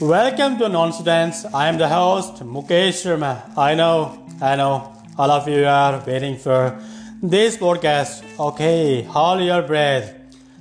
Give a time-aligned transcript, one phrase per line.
[0.00, 1.46] Welcome to Nonsense.
[1.54, 3.56] I am the host Mukesh Sharma.
[3.56, 6.78] I know, I know, all of you are waiting for
[7.22, 8.22] this podcast.
[8.38, 10.12] Okay, hold your breath.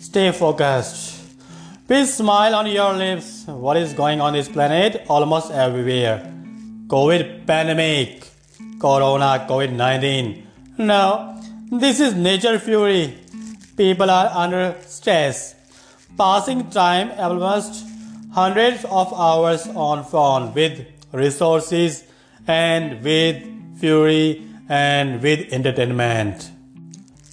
[0.00, 1.22] Stay focused.
[1.86, 3.46] Please smile on your lips.
[3.46, 5.04] What is going on this planet?
[5.08, 6.18] Almost everywhere.
[6.88, 8.26] COVID pandemic,
[8.80, 10.46] Corona, COVID 19.
[10.78, 11.40] No,
[11.70, 13.16] this is nature fury.
[13.76, 15.54] People are under stress.
[16.18, 17.89] Passing time almost
[18.32, 22.04] hundreds of hours on phone with resources
[22.46, 23.42] and with
[23.78, 26.50] fury and with entertainment.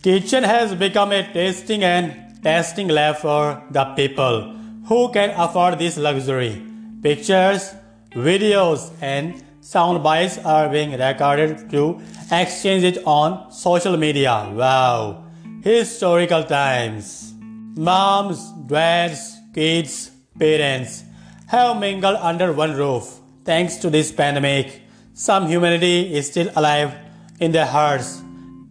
[0.02, 4.54] Kitchen has become a tasting and testing lab for the people
[4.86, 6.62] who can afford this luxury.
[7.04, 7.76] Pictures,
[8.12, 12.00] videos, and sound bites are being recorded to
[12.32, 14.50] exchange it on social media.
[14.54, 15.26] Wow!
[15.62, 17.34] Historical times.
[17.76, 21.04] Moms, dads, kids, parents
[21.48, 23.20] have mingled under one roof.
[23.46, 24.82] Thanks to this pandemic,
[25.14, 26.94] some humanity is still alive
[27.40, 28.22] in their hearts.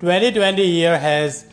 [0.00, 1.46] 2020 year has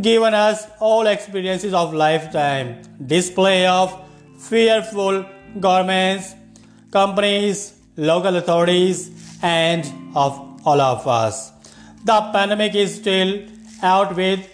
[0.00, 3.92] given us all experiences of lifetime, display of
[4.38, 5.24] fearful
[5.58, 6.34] governments,
[6.92, 9.10] companies, local authorities,
[9.42, 11.50] and of all of us.
[12.04, 13.42] The pandemic is still
[13.82, 14.46] out with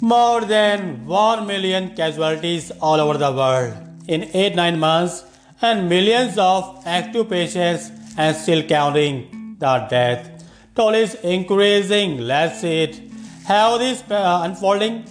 [0.00, 5.24] more than 1 million casualties all over the world in 8 9 months
[5.60, 10.28] and millions of active patients and still counting the death.
[10.74, 13.00] Toll is increasing let's see it.
[13.46, 15.04] How this uh, unfolding?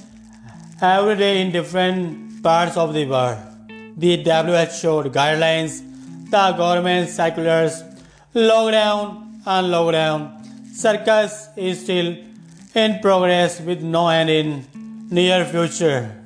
[0.82, 3.38] Every day in different parts of the world.
[3.98, 5.84] The WHO guidelines
[6.32, 7.84] the government circulars
[8.34, 10.42] lockdown and lockdown
[10.74, 12.16] circus is still
[12.74, 14.66] in progress with no end in
[15.10, 16.21] near future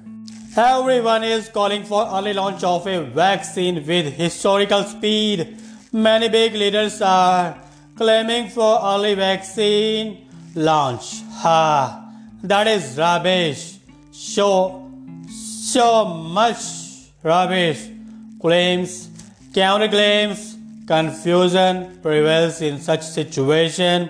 [0.57, 5.57] Everyone is calling for early launch of a vaccine with historical speed.
[5.91, 7.57] Many big leaders are
[7.97, 11.23] claiming for early vaccine launch.
[11.41, 12.09] Ha,
[12.41, 13.79] that is rubbish.
[14.13, 14.89] So,
[15.29, 16.55] so much
[17.21, 17.89] rubbish.
[18.39, 19.09] Claims,
[19.51, 20.55] counterclaims,
[20.87, 24.09] confusion prevails in such situation.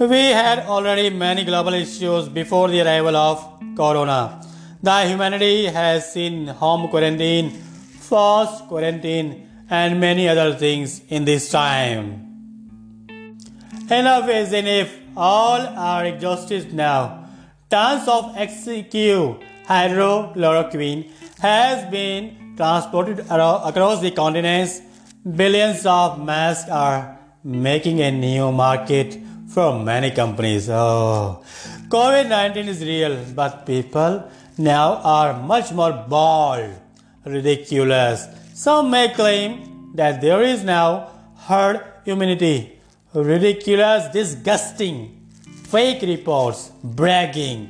[0.00, 4.47] We had already many global issues before the arrival of corona.
[4.80, 12.04] The humanity has seen home quarantine, forced quarantine, and many other things in this time.
[13.90, 14.94] Enough is enough.
[15.16, 17.26] All are exhausted now.
[17.68, 21.10] Tons of XQ hydrochloroquine
[21.40, 24.80] has been transported across the continents.
[25.28, 29.18] Billions of masks are making a new market
[29.48, 30.70] for many companies.
[30.70, 31.42] Oh,
[31.88, 36.70] COVID 19 is real, but people now are much more bold,
[37.24, 38.26] ridiculous.
[38.54, 42.78] Some may claim that there is now herd immunity.
[43.14, 45.26] Ridiculous, disgusting,
[45.64, 47.68] fake reports, bragging.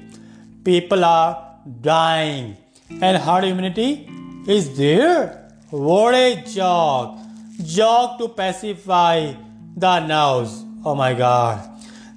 [0.65, 2.57] People are dying,
[3.01, 4.09] and herd immunity
[4.47, 5.51] is there.
[5.71, 7.19] What a joke!
[7.63, 9.35] Joke to pacify
[9.77, 10.65] the nerves.
[10.85, 11.69] Oh my god.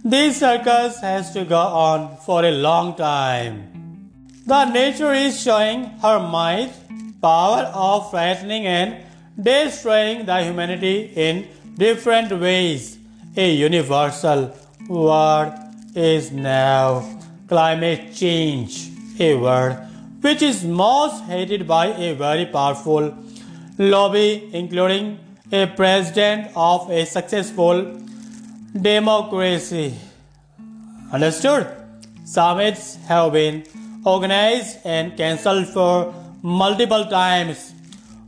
[0.03, 3.70] This circus has to go on for a long time.
[4.45, 6.73] The nature is showing her might,
[7.21, 8.97] power of frightening and
[9.39, 11.47] destroying the humanity in
[11.77, 12.97] different ways.
[13.37, 14.51] A universal
[14.89, 15.53] word
[15.95, 19.77] is now climate change, a word
[20.21, 23.15] which is most hated by a very powerful
[23.77, 25.19] lobby, including
[25.51, 27.99] a president of a successful
[28.73, 29.93] democracy.
[31.11, 31.67] Understood?
[32.25, 33.63] Summits have been
[34.05, 37.73] organized and cancelled for multiple times.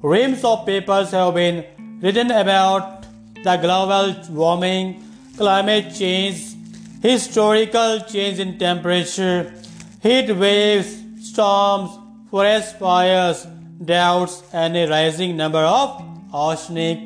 [0.02, 1.66] Reams of papers have been
[2.02, 3.06] written about
[3.44, 5.04] the global warming,
[5.38, 6.56] climate change,
[7.02, 9.54] historical change in temperature,
[10.02, 11.92] heat waves, storms,
[12.30, 13.48] forest fires,
[13.84, 16.02] droughts, and a rising number of
[16.34, 17.00] oceanic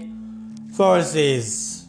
[0.73, 1.85] forces.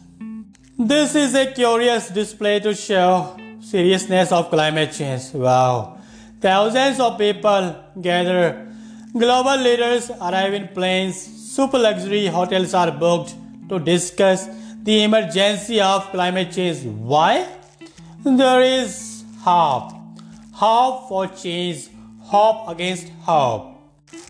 [0.77, 5.33] This is a curious display to show seriousness of climate change.
[5.33, 5.97] Wow.
[6.41, 8.65] Thousands of people gather.
[9.11, 11.17] Global leaders arrive in planes.
[11.17, 13.35] Super luxury hotels are booked
[13.67, 14.47] to discuss
[14.81, 16.83] the emergency of climate change.
[16.85, 17.45] Why?
[18.23, 19.91] There is hope.
[20.53, 21.89] Hope for change.
[22.21, 23.75] Hope against hope.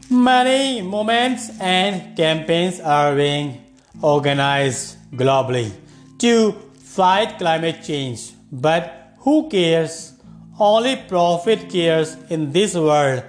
[0.09, 3.63] Many movements and campaigns are being
[4.01, 5.71] organized globally
[6.17, 8.31] to fight climate change.
[8.51, 10.13] But who cares?
[10.59, 13.23] Only profit cares in this world.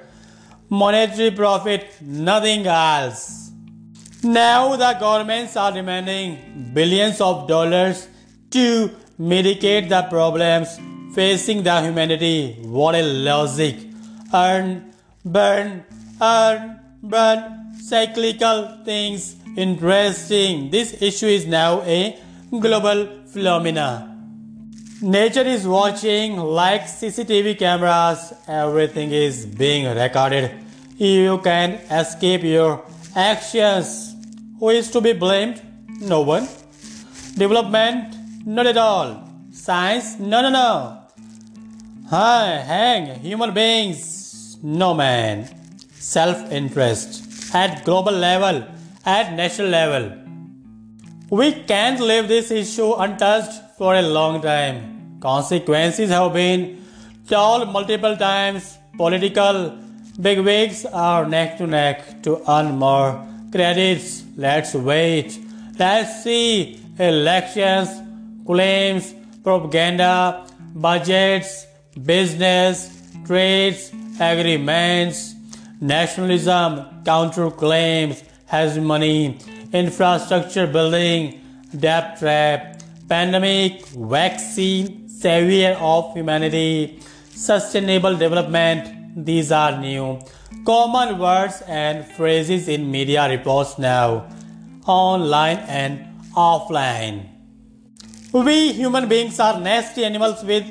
[0.68, 3.52] Monetary profit, nothing else.
[4.22, 8.08] Now the governments are demanding billions of dollars
[8.50, 10.78] to mitigate the problems
[11.14, 12.58] facing the humanity.
[12.62, 13.76] What a logic.
[14.34, 14.92] Earn,
[15.24, 15.84] burn,
[16.20, 19.36] earn, burn, cyclical things.
[19.56, 20.70] Interesting.
[20.70, 22.18] This issue is now a
[22.50, 24.09] global phenomena.
[25.02, 28.34] Nature is watching like CCTV cameras.
[28.46, 30.52] Everything is being recorded.
[30.98, 32.84] You can escape your
[33.16, 34.14] actions.
[34.58, 35.62] Who is to be blamed?
[36.02, 36.46] No one.
[37.34, 38.14] Development?
[38.44, 39.26] Not at all.
[39.52, 40.18] Science?
[40.18, 41.02] No, no, no.
[42.10, 44.58] Hi, hang, human beings?
[44.62, 45.48] No, man.
[45.94, 47.54] Self interest.
[47.54, 48.66] At global level,
[49.06, 50.19] at national level.
[51.30, 55.20] We can't leave this issue untouched for a long time.
[55.20, 56.84] Consequences have been
[57.28, 58.76] told multiple times.
[58.96, 59.78] Political
[60.20, 64.24] bigwigs are neck to neck to earn more credits.
[64.36, 65.38] Let's wait.
[65.78, 67.88] Let's see elections,
[68.44, 70.44] claims, propaganda,
[70.74, 71.64] budgets,
[72.04, 72.90] business,
[73.24, 75.36] trades, agreements,
[75.80, 79.38] nationalism, counterclaims, hegemony,
[79.72, 81.40] infrastructure building,
[81.76, 87.00] debt trap, pandemic, vaccine, savior of humanity,
[87.30, 89.24] sustainable development.
[89.24, 90.20] These are new
[90.64, 94.28] common words and phrases in media reports now,
[94.86, 97.28] online and offline.
[98.32, 100.64] We human beings are nasty animals with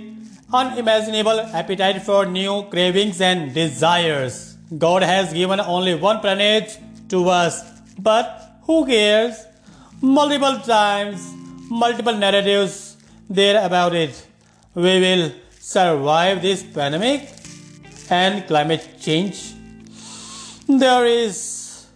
[0.54, 4.58] unimaginable appetite for new cravings and desires.
[4.78, 6.80] God has given only one planet
[7.10, 7.64] to us,
[7.98, 9.46] but who cares?
[10.00, 11.34] Multiple times,
[11.84, 14.14] multiple narratives there about it.
[14.76, 17.30] We will survive this pandemic
[18.12, 19.56] and climate change.
[20.68, 21.88] There is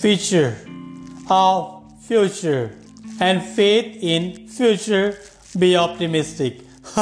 [0.00, 0.56] future
[1.28, 2.74] of future
[3.20, 5.18] and faith in future.
[5.58, 6.60] Be optimistic.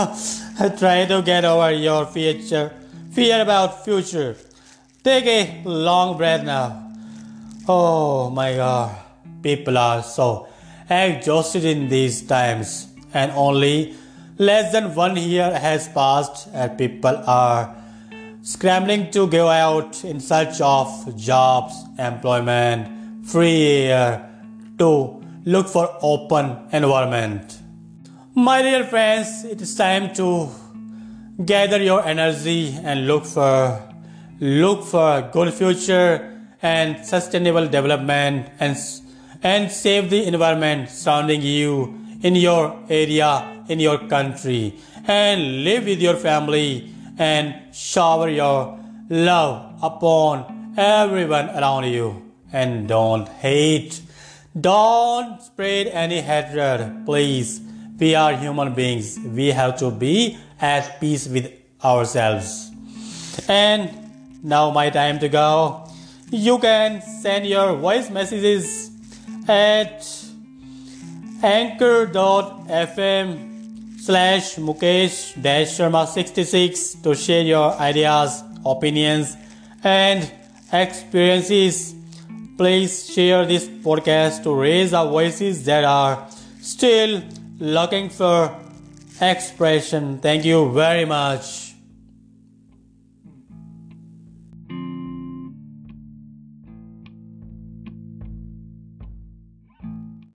[0.83, 2.73] Try to get over your future
[3.13, 4.37] fear about future.
[5.05, 6.88] Take a long breath now.
[7.71, 8.97] Oh my god.
[9.43, 10.49] People are so
[10.89, 13.95] exhausted in these times and only
[14.39, 17.77] less than one year has passed and people are
[18.41, 24.31] scrambling to go out in search of jobs, employment, free air
[24.79, 27.59] to look for open environment.
[28.35, 30.49] My dear friends, it is time to
[31.45, 33.83] gather your energy and look for
[34.41, 38.77] look for a good future and sustainable development and
[39.43, 44.75] and save the environment surrounding you in your area in your country.
[45.07, 48.79] And live with your family and shower your
[49.09, 52.23] love upon everyone around you.
[52.53, 54.01] And don't hate.
[54.59, 57.05] Don't spread any hatred.
[57.07, 57.61] Please
[57.99, 59.19] we are human beings.
[59.19, 61.53] We have to be at peace with
[61.85, 62.71] ourselves.
[63.49, 63.91] And
[64.45, 65.88] now my time to go
[66.31, 68.91] you can send your voice messages
[69.49, 70.07] at
[71.43, 72.69] anchor.fm
[74.01, 79.37] slash Mukesh Sharma 66 to share your ideas, opinions,
[79.83, 80.31] and
[80.73, 81.95] experiences.
[82.57, 86.27] Please share this podcast to raise our voices that are
[86.61, 87.23] still
[87.59, 88.55] looking for
[89.21, 90.19] expression.
[90.19, 91.68] Thank you very much.